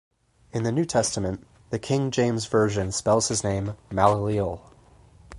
In 0.51 0.63
the 0.63 0.71
New 0.71 0.83
Testament, 0.85 1.45
the 1.69 1.77
King 1.77 2.09
James 2.09 2.47
Version 2.47 2.91
spells 2.91 3.27
his 3.27 3.43
name 3.43 3.75
Maleleel. 3.91 4.73